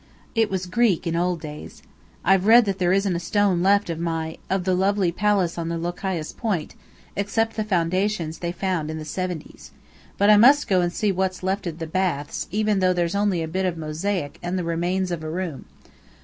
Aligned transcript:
It 0.33 0.49
was 0.49 0.65
Greek 0.65 1.05
in 1.05 1.15
old 1.15 1.41
days. 1.41 1.83
I've 2.25 2.47
read 2.47 2.65
that 2.65 2.79
there 2.79 2.91
isn't 2.91 3.15
a 3.15 3.19
stone 3.19 3.61
left 3.61 3.87
of 3.87 3.99
my 3.99 4.39
of 4.49 4.63
the 4.63 4.73
lovely 4.73 5.11
place 5.11 5.59
on 5.59 5.69
Lochias 5.79 6.33
Point, 6.35 6.73
except 7.15 7.55
the 7.55 7.63
foundations 7.63 8.39
they 8.39 8.51
found 8.51 8.89
in 8.89 8.97
the 8.97 9.05
seventies. 9.05 9.69
But 10.17 10.31
I 10.31 10.37
must 10.37 10.67
go 10.67 10.81
to 10.81 10.89
see 10.89 11.11
what's 11.11 11.43
left 11.43 11.67
of 11.67 11.77
the 11.77 11.85
Baths, 11.85 12.47
even 12.49 12.79
though 12.79 12.93
there's 12.93 13.13
only 13.13 13.43
a 13.43 13.47
bit 13.47 13.67
of 13.67 13.77
mosaic 13.77 14.39
and 14.41 14.57
the 14.57 14.63
remains 14.63 15.11
of 15.11 15.23
a 15.23 15.29
room. 15.29 15.65